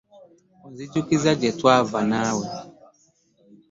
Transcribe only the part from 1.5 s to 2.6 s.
twava naawe.